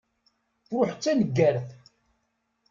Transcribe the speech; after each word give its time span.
Truḥ 0.67 0.91
d 0.95 0.99
taneggart. 1.03 1.67